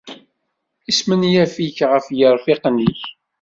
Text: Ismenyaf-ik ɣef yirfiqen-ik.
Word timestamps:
Ismenyaf-ik 0.91 1.77
ɣef 1.91 2.05
yirfiqen-ik. 2.17 3.01